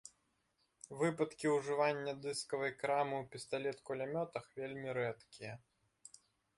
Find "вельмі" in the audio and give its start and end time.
4.61-4.89